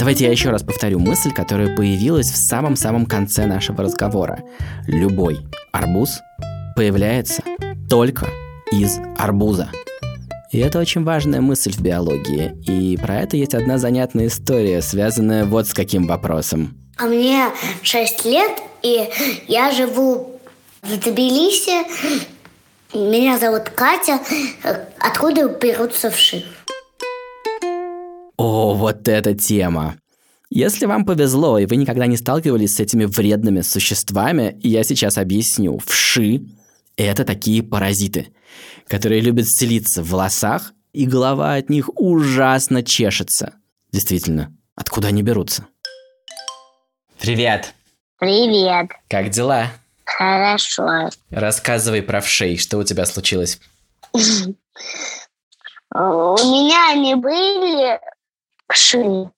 Давайте 0.01 0.25
я 0.25 0.31
еще 0.31 0.49
раз 0.49 0.63
повторю 0.63 0.99
мысль, 0.99 1.31
которая 1.31 1.77
появилась 1.77 2.31
в 2.31 2.37
самом-самом 2.37 3.05
конце 3.05 3.45
нашего 3.45 3.83
разговора. 3.83 4.43
Любой 4.87 5.41
арбуз 5.73 6.21
появляется 6.75 7.43
только 7.91 8.27
из 8.73 8.99
арбуза. 9.19 9.69
И 10.53 10.59
это 10.59 10.79
очень 10.79 11.05
важная 11.05 11.43
мысль 11.43 11.73
в 11.73 11.83
биологии. 11.83 12.55
И 12.67 12.97
про 12.97 13.21
это 13.21 13.37
есть 13.37 13.53
одна 13.53 13.77
занятная 13.77 14.29
история, 14.29 14.81
связанная 14.81 15.45
вот 15.45 15.69
с 15.69 15.75
каким 15.75 16.07
вопросом. 16.07 16.79
А 16.97 17.05
мне 17.05 17.51
6 17.83 18.25
лет, 18.25 18.53
и 18.83 19.07
я 19.49 19.71
живу 19.71 20.41
в 20.81 20.97
Тбилиси. 20.97 21.85
Меня 22.95 23.39
зовут 23.39 23.69
Катя. 23.69 24.19
Откуда 24.99 25.47
берутся 25.49 26.11
вши? 26.11 26.47
О, 28.43 28.75
вот 28.75 29.07
эта 29.07 29.35
тема. 29.35 29.97
Если 30.49 30.87
вам 30.87 31.05
повезло, 31.05 31.59
и 31.59 31.67
вы 31.67 31.77
никогда 31.77 32.07
не 32.07 32.17
сталкивались 32.17 32.75
с 32.75 32.81
этими 32.81 33.05
вредными 33.05 33.61
существами, 33.61 34.59
я 34.63 34.83
сейчас 34.83 35.19
объясню. 35.19 35.79
Вши– 35.87 36.47
это 36.97 37.25
такие 37.25 37.63
паразиты, 37.63 38.29
которые 38.87 39.21
любят 39.21 39.47
селиться 39.47 40.03
в 40.03 40.09
волосах, 40.09 40.73
и 40.93 41.07
голова 41.07 41.55
от 41.55 41.69
них 41.69 41.91
ужасно 41.95 42.83
чешется. 42.83 43.57
Действительно, 43.93 44.57
Откуда 44.81 45.09
они 45.09 45.23
берутся? 45.23 45.67
Привет! 47.19 47.75
Привет. 48.19 48.91
Как 49.11 49.29
дела? 49.29 49.67
Хорошо. 50.05 51.11
Рассказывай 51.29 52.01
про 52.01 52.23
вшей, 52.23 52.57
что 52.57 52.79
у 52.79 52.85
тебя 52.85 53.05
случилось? 53.05 53.61
У 55.93 55.99
меня 55.99 56.93
они 56.93 57.15
были 57.15 58.01
вши. 58.73 59.31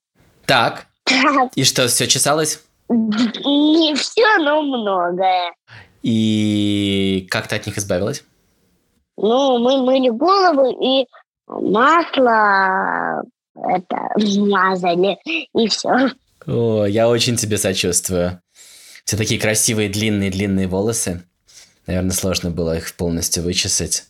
Так, 0.45 0.87
Так, 1.05 1.51
и 1.55 1.63
что, 1.63 1.87
все 1.87 2.07
чесалось? 2.07 2.61
Не 2.89 3.95
все, 3.95 4.37
но 4.39 4.61
многое. 4.61 5.53
И 6.01 7.27
как 7.29 7.47
ты 7.47 7.55
от 7.55 7.65
них 7.65 7.77
избавилась? 7.77 8.23
Ну, 9.17 9.57
мы 9.59 9.83
мыли 9.83 10.09
голову 10.09 10.77
и 10.81 11.07
масло 11.47 13.23
это 13.55 13.97
мазали, 14.17 15.17
и 15.25 15.67
все. 15.67 16.09
О, 16.45 16.85
я 16.85 17.07
очень 17.07 17.35
тебе 17.35 17.57
сочувствую. 17.57 18.41
Все 19.05 19.17
такие 19.17 19.39
красивые 19.39 19.89
длинные-длинные 19.89 20.67
волосы. 20.67 21.23
Наверное, 21.87 22.11
сложно 22.11 22.49
было 22.49 22.77
их 22.77 22.93
полностью 22.95 23.43
вычесать. 23.43 24.05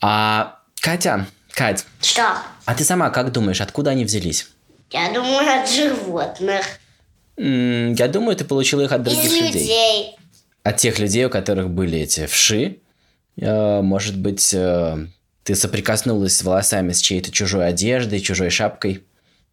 А, 0.00 0.58
Катя, 0.80 1.26
Кать, 1.54 1.86
Что? 2.00 2.36
а 2.64 2.74
ты 2.74 2.84
сама 2.84 3.10
как 3.10 3.30
думаешь, 3.32 3.60
откуда 3.60 3.90
они 3.90 4.04
взялись? 4.04 4.48
Я 4.90 5.12
думаю, 5.12 5.62
от 5.62 5.68
животных. 5.70 6.64
М, 7.36 7.92
я 7.94 8.08
думаю, 8.08 8.36
ты 8.36 8.44
получила 8.44 8.82
их 8.82 8.92
от 8.92 9.02
других 9.02 9.24
Из 9.24 9.32
людей. 9.32 9.52
людей. 9.62 10.16
От 10.62 10.76
тех 10.78 10.98
людей, 10.98 11.24
у 11.26 11.30
которых 11.30 11.70
были 11.70 11.98
эти 12.00 12.26
вши. 12.26 12.78
Э, 13.36 13.82
Может 13.82 14.16
быть, 14.18 14.52
э, 14.54 15.06
ты 15.42 15.54
соприкоснулась 15.54 16.36
с 16.36 16.42
волосами 16.42 16.92
с 16.92 17.00
чьей-то 17.00 17.30
чужой 17.30 17.66
одеждой, 17.68 18.20
чужой 18.20 18.50
шапкой 18.50 19.04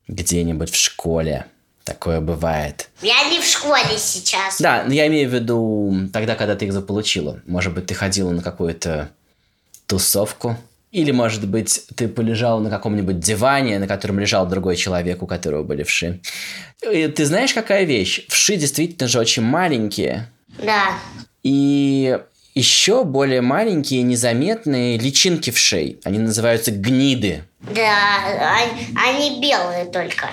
где-нибудь 0.07 0.69
в 0.71 0.75
школе. 0.75 1.45
Такое 1.83 2.21
бывает. 2.21 2.89
Я 3.01 3.23
не 3.29 3.39
в 3.39 3.45
школе 3.45 3.97
сейчас. 3.97 4.59
Да, 4.59 4.83
но 4.85 4.93
я 4.93 5.07
имею 5.07 5.29
в 5.29 5.33
виду 5.33 6.09
тогда, 6.13 6.35
когда 6.35 6.55
ты 6.55 6.65
их 6.65 6.73
заполучила. 6.73 7.41
Может 7.47 7.73
быть, 7.73 7.87
ты 7.87 7.93
ходила 7.95 8.29
на 8.31 8.43
какую-то 8.43 9.09
тусовку. 9.87 10.57
Или, 10.91 11.11
может 11.11 11.47
быть, 11.47 11.85
ты 11.95 12.09
полежала 12.09 12.59
на 12.59 12.69
каком-нибудь 12.69 13.19
диване, 13.19 13.79
на 13.79 13.87
котором 13.87 14.19
лежал 14.19 14.45
другой 14.45 14.75
человек, 14.75 15.23
у 15.23 15.27
которого 15.27 15.63
были 15.63 15.83
вши. 15.83 16.19
И 16.89 17.07
ты 17.07 17.25
знаешь, 17.25 17.53
какая 17.53 17.85
вещь? 17.85 18.25
Вши 18.27 18.57
действительно 18.57 19.07
же 19.07 19.19
очень 19.19 19.43
маленькие. 19.43 20.29
Да. 20.61 20.97
И 21.43 22.19
еще 22.53 23.05
более 23.05 23.39
маленькие, 23.39 24.01
незаметные 24.01 24.97
личинки 24.97 25.49
вшей. 25.49 26.01
Они 26.03 26.19
называются 26.19 26.71
гниды. 26.71 27.45
Да, 27.61 28.57
они 29.07 29.39
белые 29.39 29.85
только. 29.85 30.29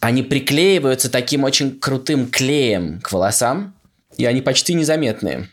Они 0.00 0.22
приклеиваются 0.22 1.10
таким 1.10 1.44
очень 1.44 1.78
крутым 1.78 2.28
клеем 2.28 3.00
к 3.02 3.12
волосам, 3.12 3.74
и 4.16 4.24
они 4.24 4.40
почти 4.40 4.72
незаметные. 4.72 5.48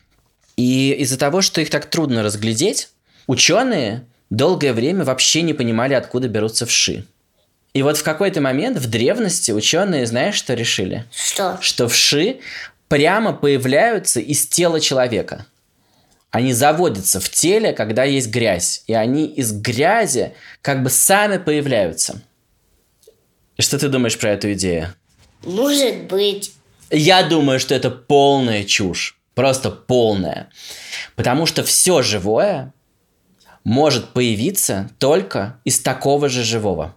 И 0.55 0.91
из-за 0.99 1.17
того, 1.17 1.41
что 1.41 1.59
их 1.59 1.69
так 1.69 1.89
трудно 1.89 2.23
разглядеть, 2.23 2.89
ученые 3.27 4.05
долгое 4.29 4.73
время 4.73 5.03
вообще 5.03 5.41
не 5.41 5.53
понимали, 5.53 5.93
откуда 5.93 6.27
берутся 6.27 6.65
вши. 6.65 7.05
И 7.73 7.83
вот 7.83 7.97
в 7.97 8.03
какой-то 8.03 8.41
момент 8.41 8.77
в 8.77 8.89
древности 8.89 9.51
ученые, 9.51 10.05
знаешь, 10.05 10.35
что 10.35 10.53
решили? 10.53 11.05
Что? 11.11 11.57
Что 11.61 11.87
вши 11.87 12.39
прямо 12.87 13.33
появляются 13.33 14.19
из 14.19 14.47
тела 14.47 14.79
человека. 14.79 15.45
Они 16.31 16.53
заводятся 16.53 17.19
в 17.19 17.29
теле, 17.29 17.73
когда 17.73 18.03
есть 18.03 18.29
грязь. 18.29 18.83
И 18.87 18.93
они 18.93 19.25
из 19.25 19.51
грязи 19.51 20.33
как 20.61 20.83
бы 20.83 20.89
сами 20.89 21.37
появляются. 21.37 22.21
Что 23.57 23.77
ты 23.77 23.87
думаешь 23.87 24.17
про 24.17 24.31
эту 24.31 24.53
идею? 24.53 24.93
Может 25.43 26.03
быть. 26.03 26.53
Я 26.91 27.23
думаю, 27.23 27.59
что 27.59 27.75
это 27.75 27.89
полная 27.89 28.63
чушь. 28.63 29.17
Просто 29.35 29.69
полная. 29.71 30.49
Потому 31.15 31.45
что 31.45 31.63
все 31.63 32.01
живое 32.01 32.73
может 33.63 34.09
появиться 34.13 34.89
только 34.99 35.59
из 35.63 35.79
такого 35.79 36.29
же 36.29 36.43
живого. 36.43 36.95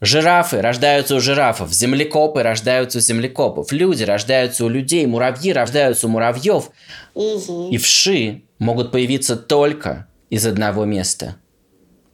Жирафы 0.00 0.60
рождаются 0.60 1.14
у 1.14 1.20
жирафов, 1.20 1.72
землекопы 1.72 2.42
рождаются 2.42 2.98
у 2.98 3.00
землекопов, 3.00 3.72
люди 3.72 4.04
рождаются 4.04 4.64
у 4.64 4.68
людей, 4.68 5.06
муравьи 5.06 5.52
рождаются 5.52 6.06
у 6.06 6.10
муравьев. 6.10 6.70
Мгм. 7.14 7.70
И 7.70 7.78
вши 7.78 8.42
могут 8.58 8.92
появиться 8.92 9.36
только 9.36 10.06
из 10.28 10.46
одного 10.46 10.84
места. 10.84 11.36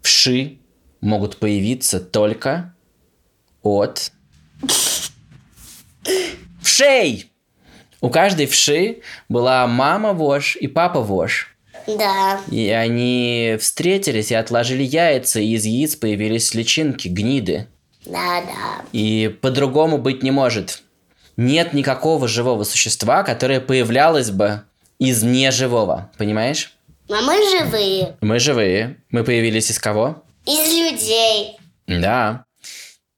Вши 0.01 0.59
могут 1.01 1.39
появиться 1.39 1.99
только 1.99 2.75
от 3.63 4.13
вшей. 6.63 7.33
У 8.01 8.11
каждой 8.11 8.47
вши 8.47 9.03
была 9.29 9.67
мама 9.67 10.13
вож 10.13 10.57
и 10.57 10.69
папа 10.69 11.01
вож. 11.01 11.52
Да. 11.87 12.41
И 12.51 12.69
они 12.71 13.57
встретились 13.61 14.31
и 14.31 14.35
отложили 14.35 14.83
яйца, 14.83 15.41
и 15.41 15.55
из 15.55 15.65
яиц 15.65 15.97
появились 15.97 16.55
личинки, 16.55 17.09
гниды. 17.09 17.67
Да, 18.07 18.41
да. 18.43 18.85
И 18.93 19.37
по-другому 19.41 19.99
быть 19.99 20.23
не 20.23 20.31
может. 20.31 20.83
Нет 21.37 21.73
никакого 21.73 22.29
живого 22.29 22.65
существа, 22.65 23.23
которое 23.23 23.61
появлялось 23.61 24.31
бы 24.31 24.63
из 24.99 25.23
неживого. 25.23 26.11
Понимаешь? 26.19 26.77
А 27.09 27.21
мы 27.21 27.35
живые. 27.59 28.17
Мы 28.21 28.39
живые. 28.39 28.97
Мы 29.11 29.25
появились 29.25 29.71
из 29.71 29.79
кого? 29.79 30.23
Из 30.47 30.69
людей. 30.73 31.59
Да. 31.87 32.45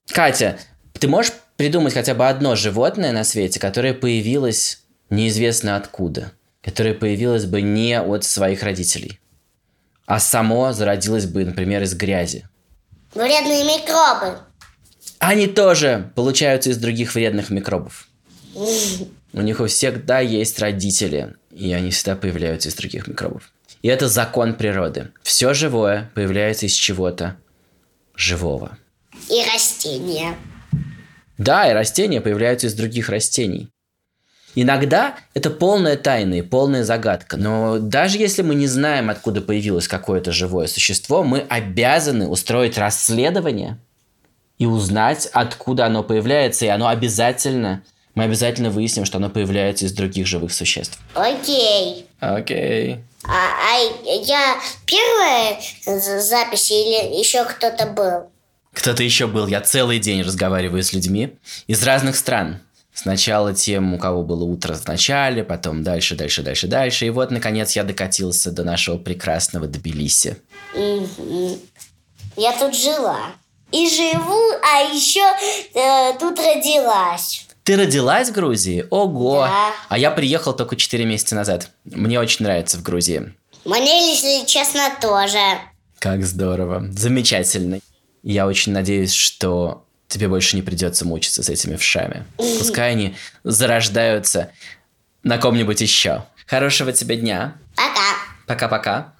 Катя, 0.09 0.59
ты 0.99 1.09
можешь 1.09 1.33
придумать 1.57 1.95
хотя 1.95 2.15
бы 2.15 2.29
одно 2.29 2.57
животное 2.57 3.13
на 3.13 3.25
свете, 3.25 3.61
которое 3.61 3.95
появилось 3.95 4.83
неизвестно 5.11 5.77
откуда? 5.77 6.33
Которое 6.65 6.95
появилось 6.95 7.45
бы 7.45 7.61
не 7.61 8.01
от 8.01 8.25
своих 8.25 8.63
родителей, 8.63 9.21
а 10.07 10.19
само 10.19 10.73
зародилось 10.73 11.27
бы, 11.27 11.45
например, 11.45 11.83
из 11.83 11.95
грязи. 11.95 12.49
Вредные 13.15 13.65
микробы. 13.65 14.39
Они 15.19 15.47
тоже 15.47 16.11
получаются 16.15 16.71
из 16.71 16.79
других 16.79 17.15
вредных 17.15 17.51
микробов. 17.51 18.09
У 18.55 19.41
них 19.41 19.61
у 19.61 19.67
всех, 19.67 20.05
да, 20.07 20.21
есть 20.21 20.59
родители, 20.59 21.35
и 21.51 21.73
они 21.73 21.91
всегда 21.91 22.17
появляются 22.17 22.69
из 22.69 22.75
других 22.75 23.09
микробов. 23.09 23.53
И 23.83 23.89
это 23.89 24.09
закон 24.09 24.55
природы. 24.55 25.11
Все 25.23 25.53
живое 25.55 26.11
появляется 26.15 26.67
из 26.67 26.73
чего-то 26.73 27.37
живого. 28.17 28.79
И 29.29 29.45
растения. 29.53 30.37
Да, 31.37 31.69
и 31.69 31.75
растения 31.75 32.21
появляются 32.21 32.69
из 32.69 32.75
других 32.75 33.09
растений. 33.09 33.69
Иногда 34.55 35.17
это 35.35 35.51
полная 35.51 35.97
тайна 35.97 36.35
и 36.35 36.43
полная 36.43 36.85
загадка. 36.85 37.37
Но 37.37 37.79
даже 37.79 38.19
если 38.19 38.43
мы 38.43 38.55
не 38.55 38.67
знаем, 38.67 39.11
откуда 39.11 39.41
появилось 39.41 39.89
какое-то 39.89 40.33
живое 40.33 40.67
существо, 40.67 41.23
мы 41.25 41.41
обязаны 41.41 42.29
устроить 42.29 42.79
расследование 42.79 43.79
и 44.59 44.67
узнать, 44.67 45.29
откуда 45.33 45.87
оно 45.87 46.03
появляется. 46.03 46.67
И 46.67 46.69
оно 46.69 46.89
обязательно, 46.89 47.83
мы 48.15 48.25
обязательно 48.25 48.71
выясним, 48.71 49.05
что 49.05 49.19
оно 49.19 49.29
появляется 49.29 49.87
из 49.87 49.93
других 49.93 50.27
живых 50.27 50.53
существ. 50.53 50.99
Окей. 51.15 52.07
Окей. 52.21 53.01
А, 53.27 53.33
а 53.33 54.13
я 54.13 54.57
первая 54.87 55.59
запись 56.21 56.71
или 56.71 57.19
еще 57.19 57.45
кто-то 57.45 57.87
был? 57.87 58.31
Кто-то 58.73 59.03
еще 59.03 59.27
был. 59.27 59.47
Я 59.47 59.61
целый 59.61 59.99
день 59.99 60.23
разговариваю 60.23 60.83
с 60.83 60.93
людьми 60.93 61.37
из 61.67 61.83
разных 61.85 62.17
стран. 62.17 62.61
Сначала 62.95 63.53
тем, 63.53 63.93
у 63.93 63.99
кого 63.99 64.23
было 64.23 64.45
утро 64.45 64.75
в 64.75 64.87
начале, 64.87 65.43
потом 65.43 65.83
дальше, 65.83 66.15
дальше, 66.15 66.43
дальше, 66.43 66.69
дальше. 66.69 67.07
И 67.07 67.11
вот, 67.11 67.33
наконец, 67.33 67.73
я 67.73 67.83
докатился 67.83 68.53
до 68.53 68.63
нашего 68.63 68.99
прекрасного 68.99 69.67
Тбилиси. 69.67 70.37
Мгм. 70.75 71.59
Я 72.37 72.53
тут 72.57 72.75
жила. 72.77 73.19
И 73.73 73.89
живу, 73.89 74.41
а 74.63 74.83
еще 74.83 75.25
э, 75.75 76.17
тут 76.21 76.39
родилась. 76.39 77.47
Ты 77.65 77.77
родилась 77.77 78.29
в 78.29 78.33
Грузии? 78.33 78.87
Ого! 78.91 79.41
Да. 79.41 79.73
А 79.89 79.99
я 79.99 80.13
приехал 80.13 80.55
только 80.55 80.77
4 80.77 81.05
месяца 81.05 81.35
назад. 81.35 81.71
Мне 81.85 82.21
очень 82.21 82.45
нравится 82.45 82.79
в 82.79 82.83
Грузии. 82.83 83.35
Мне, 83.65 84.13
если 84.13 84.47
честно, 84.47 84.93
тоже. 85.01 85.41
Как 85.99 86.25
здорово. 86.25 86.85
Замечательно. 86.93 87.81
Я 88.23 88.47
очень 88.47 88.73
надеюсь, 88.73 89.13
что 89.13 89.85
тебе 90.15 90.29
больше 90.29 90.55
не 90.55 90.63
придется 90.63 91.05
мучиться 91.05 91.43
с 91.43 91.49
этими 91.49 91.75
вшами. 91.75 92.25
Пускай 92.37 92.93
они 92.93 93.17
зарождаются 93.43 94.53
на 95.25 95.39
ком-нибудь 95.39 95.81
еще. 95.81 96.25
Хорошего 96.47 96.93
тебе 96.93 97.17
дня. 97.17 97.55
Пока. 97.75 98.15
Пока-пока. 98.47 99.15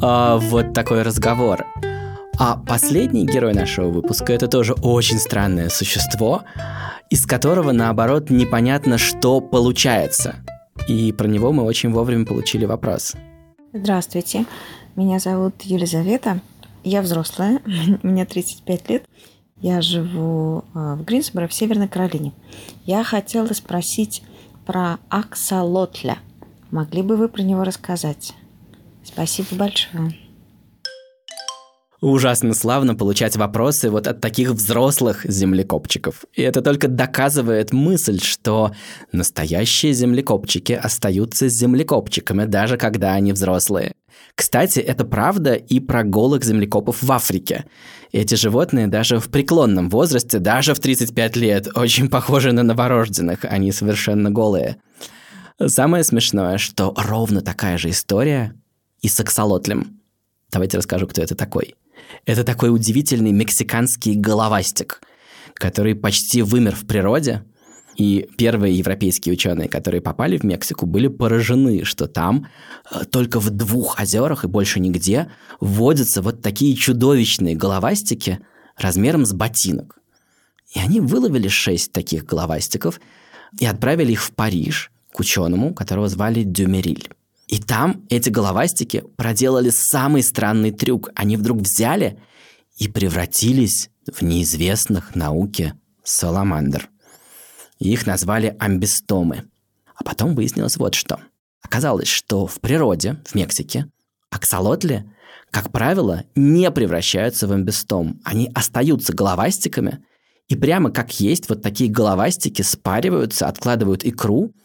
А, 0.00 0.36
вот 0.36 0.72
такой 0.72 1.02
разговор. 1.02 1.66
А 2.38 2.56
последний 2.56 3.26
герой 3.26 3.54
нашего 3.54 3.88
выпуска 3.90 4.32
это 4.32 4.46
тоже 4.46 4.74
очень 4.74 5.18
странное 5.18 5.68
существо, 5.68 6.44
из 7.10 7.26
которого, 7.26 7.72
наоборот, 7.72 8.30
непонятно, 8.30 8.98
что 8.98 9.40
получается. 9.40 10.36
И 10.86 11.12
про 11.12 11.26
него 11.26 11.52
мы 11.52 11.64
очень 11.64 11.90
вовремя 11.90 12.24
получили 12.24 12.66
вопрос. 12.66 13.14
Здравствуйте, 13.72 14.46
меня 14.94 15.18
зовут 15.18 15.60
Елизавета, 15.62 16.40
я 16.84 17.02
взрослая, 17.02 17.60
мне 18.02 18.24
35 18.24 18.90
лет, 18.90 19.08
Я 19.60 19.82
живу 19.82 20.64
э, 20.74 20.94
в 20.94 21.04
Гринсборо, 21.04 21.46
в 21.46 21.54
Северной 21.54 21.88
Каролине. 21.88 22.32
Я 22.86 23.04
хотела 23.04 23.52
спросить 23.52 24.22
про 24.64 24.98
аксолотля. 25.08 26.18
Могли 26.70 27.02
бы 27.02 27.16
вы 27.16 27.28
про 27.28 27.42
него 27.42 27.64
рассказать? 27.64 28.32
Спасибо 29.04 29.48
большое. 29.56 30.29
Ужасно 32.00 32.54
славно 32.54 32.94
получать 32.94 33.36
вопросы 33.36 33.90
вот 33.90 34.06
от 34.06 34.22
таких 34.22 34.50
взрослых 34.50 35.26
землекопчиков. 35.28 36.24
И 36.32 36.40
это 36.40 36.62
только 36.62 36.88
доказывает 36.88 37.74
мысль, 37.74 38.20
что 38.22 38.72
настоящие 39.12 39.92
землекопчики 39.92 40.72
остаются 40.72 41.48
землекопчиками, 41.48 42.46
даже 42.46 42.78
когда 42.78 43.12
они 43.12 43.34
взрослые. 43.34 43.92
Кстати, 44.34 44.80
это 44.80 45.04
правда 45.04 45.54
и 45.54 45.78
про 45.78 46.02
голых 46.02 46.42
землекопов 46.42 47.02
в 47.02 47.12
Африке. 47.12 47.66
Эти 48.12 48.34
животные 48.34 48.86
даже 48.86 49.18
в 49.18 49.28
преклонном 49.28 49.90
возрасте, 49.90 50.38
даже 50.38 50.72
в 50.72 50.80
35 50.80 51.36
лет, 51.36 51.68
очень 51.74 52.08
похожи 52.08 52.52
на 52.52 52.62
новорожденных, 52.62 53.44
они 53.44 53.72
совершенно 53.72 54.30
голые. 54.30 54.78
Самое 55.62 56.02
смешное, 56.02 56.56
что 56.56 56.94
ровно 56.96 57.42
такая 57.42 57.76
же 57.76 57.90
история 57.90 58.54
и 59.02 59.08
с 59.08 59.20
аксолотлем. 59.20 60.00
Давайте 60.50 60.78
расскажу, 60.78 61.06
кто 61.06 61.20
это 61.20 61.34
такой. 61.34 61.74
Это 62.26 62.44
такой 62.44 62.74
удивительный 62.74 63.32
мексиканский 63.32 64.14
головастик, 64.14 65.00
который 65.54 65.94
почти 65.94 66.42
вымер 66.42 66.74
в 66.74 66.86
природе. 66.86 67.44
И 67.96 68.28
первые 68.38 68.78
европейские 68.78 69.34
ученые, 69.34 69.68
которые 69.68 70.00
попали 70.00 70.38
в 70.38 70.44
Мексику, 70.44 70.86
были 70.86 71.08
поражены, 71.08 71.84
что 71.84 72.06
там 72.06 72.46
э, 72.90 73.04
только 73.04 73.40
в 73.40 73.50
двух 73.50 74.00
озерах 74.00 74.44
и 74.44 74.48
больше 74.48 74.80
нигде 74.80 75.30
водятся 75.60 76.22
вот 76.22 76.40
такие 76.40 76.74
чудовищные 76.76 77.56
головастики 77.56 78.38
размером 78.76 79.26
с 79.26 79.32
ботинок. 79.32 79.98
И 80.74 80.78
они 80.78 81.00
выловили 81.00 81.48
шесть 81.48 81.92
таких 81.92 82.24
головастиков 82.24 83.00
и 83.58 83.66
отправили 83.66 84.12
их 84.12 84.22
в 84.22 84.32
Париж 84.32 84.92
к 85.12 85.20
ученому, 85.20 85.74
которого 85.74 86.08
звали 86.08 86.42
Дюмериль. 86.42 87.10
И 87.50 87.58
там 87.58 88.06
эти 88.10 88.30
головастики 88.30 89.02
проделали 89.16 89.70
самый 89.70 90.22
странный 90.22 90.70
трюк. 90.70 91.10
Они 91.16 91.36
вдруг 91.36 91.58
взяли 91.58 92.20
и 92.76 92.86
превратились 92.86 93.90
в 94.06 94.22
неизвестных 94.22 95.16
науке 95.16 95.74
саламандр. 96.04 96.88
их 97.80 98.06
назвали 98.06 98.54
амбистомы. 98.60 99.50
А 99.96 100.04
потом 100.04 100.36
выяснилось 100.36 100.76
вот 100.76 100.94
что. 100.94 101.18
Оказалось, 101.60 102.06
что 102.06 102.46
в 102.46 102.60
природе, 102.60 103.20
в 103.26 103.34
Мексике, 103.34 103.90
аксолотли, 104.30 105.12
как 105.50 105.72
правило, 105.72 106.22
не 106.36 106.70
превращаются 106.70 107.48
в 107.48 107.52
амбистом. 107.52 108.20
Они 108.24 108.48
остаются 108.54 109.12
головастиками, 109.12 110.04
и 110.46 110.54
прямо 110.54 110.92
как 110.92 111.18
есть, 111.18 111.48
вот 111.48 111.62
такие 111.62 111.90
головастики 111.90 112.62
спариваются, 112.62 113.48
откладывают 113.48 114.04
икру– 114.04 114.52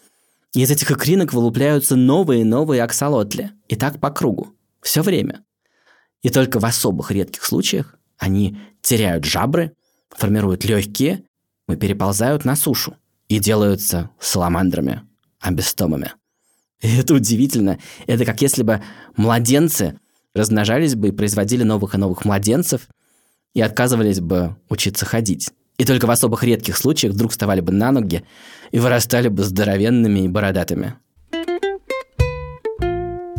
и 0.55 0.62
из 0.62 0.71
этих 0.71 0.89
икринок 0.89 1.33
вылупляются 1.33 1.97
новые 1.97 2.41
и 2.41 2.45
новые 2.45 2.81
аксолотли. 2.81 3.51
И 3.67 3.75
так 3.75 4.00
по 4.00 4.09
кругу. 4.09 4.55
Все 4.81 5.01
время. 5.01 5.43
И 6.21 6.29
только 6.29 6.62
в 6.62 6.65
особых 6.65 7.12
редких 7.12 7.43
случаях 7.43 7.95
они 8.17 8.57
теряют 8.81 9.25
жабры, 9.25 9.74
формируют 10.09 10.63
легкие 10.63 11.25
и 11.67 11.75
переползают 11.75 12.45
на 12.45 12.55
сушу. 12.55 12.95
И 13.27 13.39
делаются 13.39 14.12
саламандрами, 14.19 15.01
амбистомами. 15.41 16.13
И 16.79 16.95
это 16.95 17.15
удивительно. 17.15 17.77
Это 18.07 18.24
как 18.24 18.41
если 18.41 18.63
бы 18.63 18.81
младенцы 19.17 20.00
размножались 20.33 20.95
бы 20.95 21.09
и 21.09 21.12
производили 21.12 21.63
новых 21.63 21.95
и 21.95 21.97
новых 21.97 22.24
младенцев 22.24 22.88
и 23.53 23.59
отказывались 23.59 24.21
бы 24.21 24.55
учиться 24.69 25.05
ходить. 25.05 25.51
И 25.77 25.86
только 25.86 26.05
в 26.05 26.12
особых 26.12 26.44
редких 26.44 26.77
случаях 26.77 27.13
вдруг 27.13 27.32
вставали 27.32 27.62
бы 27.62 27.74
на 27.74 27.91
ноги 27.91 28.24
и 28.72 28.79
вырастали 28.79 29.27
бы 29.27 29.44
здоровенными 29.44 30.22
и 30.22 30.27
бородатыми. 30.27 30.96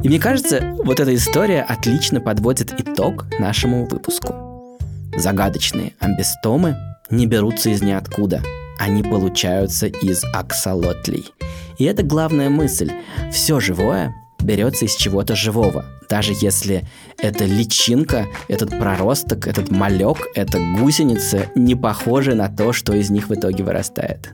И 0.03 0.09
мне 0.09 0.21
кажется, 0.21 0.61
вот 0.85 1.01
эта 1.01 1.15
история 1.15 1.63
отлично 1.63 2.21
подводит 2.21 2.79
итог 2.79 3.27
нашему 3.39 3.87
выпуску. 3.87 4.79
Загадочные 5.17 5.95
амбистомы 5.99 6.77
не 7.11 7.27
берутся 7.27 7.71
из 7.71 7.83
ниоткуда. 7.83 8.43
Они 8.79 9.03
получаются 9.03 9.87
из 9.87 10.23
аксолотлей. 10.35 11.33
И 11.79 11.85
это 11.85 12.03
главная 12.03 12.51
мысль. 12.51 12.93
Все 13.33 13.59
живое 13.59 14.15
берется 14.41 14.85
из 14.85 14.95
чего-то 14.95 15.35
живого. 15.35 15.85
Даже 16.09 16.33
если 16.41 16.87
это 17.19 17.45
личинка, 17.45 18.27
этот 18.49 18.71
проросток, 18.71 19.47
этот 19.47 19.71
малек, 19.71 20.19
эта 20.35 20.59
гусеница 20.79 21.47
не 21.55 21.75
похожи 21.75 22.35
на 22.35 22.49
то, 22.49 22.73
что 22.73 22.95
из 22.95 23.11
них 23.11 23.29
в 23.29 23.35
итоге 23.35 23.65
вырастает. 23.65 24.33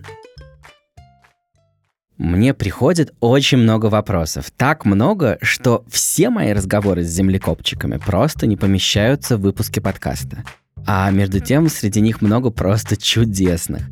Мне 2.19 2.55
приходит 2.55 3.13
очень 3.21 3.59
много 3.59 3.87
вопросов. 3.87 4.53
Так 4.57 4.85
много, 4.85 5.39
что 5.43 5.85
все 5.91 6.31
мои 6.31 6.53
разговоры 6.53 7.03
с 7.03 7.09
землекопчиками 7.09 7.97
просто 7.97 8.47
не 8.47 8.57
помещаются 8.57 9.37
в 9.37 9.41
выпуске 9.41 9.81
подкаста. 9.81 10.45
А 10.87 11.11
между 11.11 11.41
тем, 11.41 11.69
среди 11.69 12.01
них 12.01 12.21
много 12.23 12.51
просто 12.51 12.97
чудесных. 12.97 13.83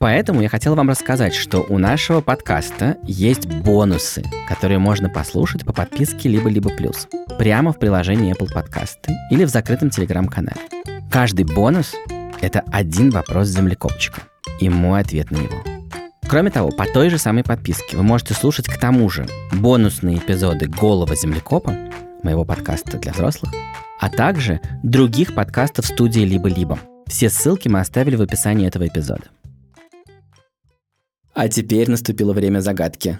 Поэтому 0.00 0.40
я 0.40 0.48
хотел 0.48 0.76
вам 0.76 0.88
рассказать, 0.88 1.34
что 1.34 1.60
у 1.68 1.76
нашего 1.76 2.22
подкаста 2.22 2.96
есть 3.04 3.44
бонусы, 3.46 4.24
которые 4.48 4.78
можно 4.78 5.10
послушать 5.10 5.66
по 5.66 5.74
подписке 5.74 6.30
либо-либо 6.30 6.70
плюс, 6.70 7.06
прямо 7.38 7.74
в 7.74 7.78
приложении 7.78 8.34
Apple 8.34 8.48
Podcasts 8.50 9.12
или 9.30 9.44
в 9.44 9.50
закрытом 9.50 9.90
телеграм-канале. 9.90 10.56
Каждый 11.10 11.44
бонус— 11.44 11.94
это 12.40 12.64
один 12.72 13.10
вопрос 13.10 13.48
землекопчика 13.48 14.22
и 14.58 14.70
мой 14.70 15.00
ответ 15.02 15.30
на 15.30 15.36
него. 15.36 15.62
Кроме 16.26 16.50
того, 16.50 16.70
по 16.70 16.86
той 16.86 17.10
же 17.10 17.18
самой 17.18 17.44
подписке 17.44 17.98
вы 17.98 18.02
можете 18.02 18.32
слушать 18.32 18.68
к 18.68 18.78
тому 18.78 19.10
же 19.10 19.26
бонусные 19.52 20.16
эпизоды 20.16 20.66
«Голого 20.66 21.14
землекопа», 21.14 21.76
моего 22.22 22.46
подкаста 22.46 22.96
для 22.96 23.12
взрослых, 23.12 23.52
а 24.00 24.08
также 24.08 24.62
других 24.82 25.34
подкастов 25.34 25.84
студии 25.84 26.20
«Либо-либо». 26.20 26.78
Все 27.06 27.28
ссылки 27.28 27.68
мы 27.68 27.80
оставили 27.80 28.16
в 28.16 28.22
описании 28.22 28.66
этого 28.66 28.86
эпизода. 28.86 29.24
А 31.40 31.48
теперь 31.48 31.90
наступило 31.90 32.34
время 32.34 32.60
загадки. 32.60 33.18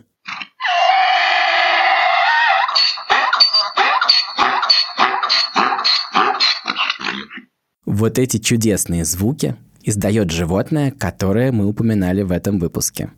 Вот 7.87 8.19
эти 8.19 8.37
чудесные 8.37 9.07
звуки 9.07 9.57
издает 9.83 10.31
животное, 10.31 10.91
которое 10.91 11.51
мы 11.51 11.65
упоминали 11.65 12.21
в 12.21 12.31
этом 12.31 12.59
выпуске. 12.59 13.11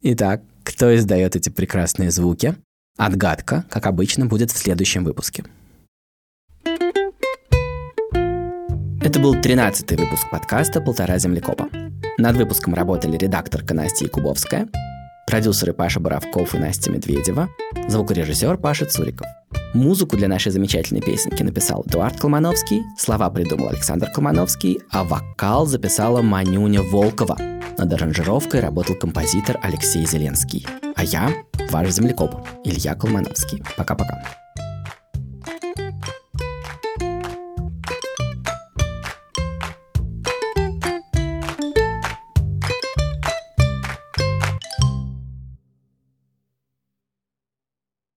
Итак, 0.00 0.42
кто 0.64 0.92
издает 0.96 1.36
эти 1.36 1.50
прекрасные 1.50 2.10
звуки? 2.10 2.56
Отгадка, 2.98 3.64
как 3.70 3.86
обычно, 3.86 4.26
будет 4.26 4.50
в 4.50 4.58
следующем 4.58 5.04
выпуске. 5.04 5.44
Это 9.06 9.20
был 9.20 9.36
13-й 9.36 9.94
выпуск 9.94 10.28
подкаста 10.30 10.80
«Полтора 10.80 11.16
землекопа». 11.18 11.68
Над 12.18 12.36
выпуском 12.36 12.74
работали 12.74 13.16
редакторка 13.16 13.72
Настя 13.72 14.06
Якубовская, 14.06 14.66
продюсеры 15.28 15.72
Паша 15.72 16.00
Боровков 16.00 16.56
и 16.56 16.58
Настя 16.58 16.90
Медведева, 16.90 17.48
звукорежиссер 17.86 18.56
Паша 18.56 18.84
Цуриков. 18.84 19.28
Музыку 19.74 20.16
для 20.16 20.26
нашей 20.26 20.50
замечательной 20.50 21.02
песенки 21.02 21.44
написал 21.44 21.84
Эдуард 21.86 22.18
Колмановский, 22.18 22.82
слова 22.98 23.30
придумал 23.30 23.68
Александр 23.68 24.10
Колмановский, 24.12 24.80
а 24.90 25.04
вокал 25.04 25.66
записала 25.66 26.20
Манюня 26.20 26.82
Волкова. 26.82 27.36
Над 27.78 27.92
аранжировкой 27.92 28.58
работал 28.58 28.96
композитор 28.96 29.56
Алексей 29.62 30.04
Зеленский. 30.04 30.66
А 30.96 31.04
я, 31.04 31.30
ваш 31.70 31.90
землекоп, 31.90 32.34
Илья 32.64 32.96
Колмановский. 32.96 33.62
Пока-пока. 33.76 34.45